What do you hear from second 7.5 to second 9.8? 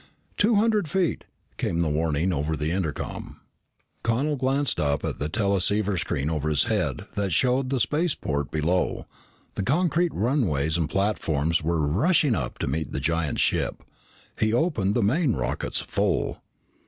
the spaceport below. The